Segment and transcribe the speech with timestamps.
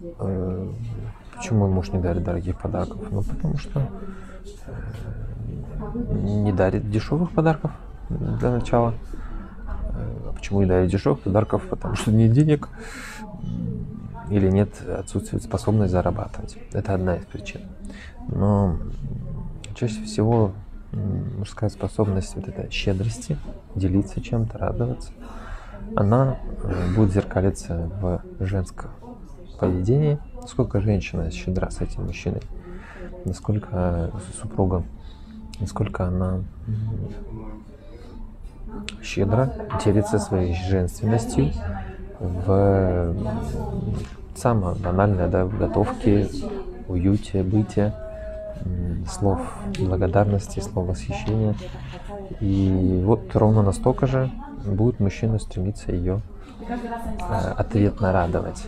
[0.00, 0.72] э,
[1.36, 3.00] почему муж не дарит дорогих подарков?
[3.10, 3.88] Ну, потому что
[4.66, 7.72] э, не дарит дешевых подарков
[8.08, 8.94] для начала.
[9.94, 11.62] Э, почему не дарит дешевых подарков?
[11.68, 12.68] Потому что нет денег
[14.30, 16.58] или нет, отсутствует способность зарабатывать.
[16.72, 17.62] Это одна из причин.
[18.28, 18.76] Но
[19.74, 20.52] чаще всего
[20.92, 23.38] мужская способность вот этой щедрости,
[23.74, 25.12] делиться чем-то, радоваться,
[25.96, 26.36] она
[26.94, 28.90] будет зеркалиться в женском
[29.58, 32.42] поведении, насколько женщина щедра с этим мужчиной,
[33.24, 34.82] насколько супруга,
[35.60, 36.40] насколько она
[39.02, 39.52] щедро
[39.84, 41.52] делится своей женственностью
[42.20, 43.14] в
[44.34, 46.28] самое банальное, да, в готовке,
[46.88, 47.94] уюте, быте,
[49.08, 49.40] слов
[49.78, 51.54] благодарности, слов восхищения.
[52.40, 54.30] И вот ровно настолько же
[54.64, 56.20] будет мужчина стремиться ее
[56.68, 58.64] э, ответно радовать.